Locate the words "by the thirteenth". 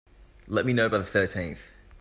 0.89-1.59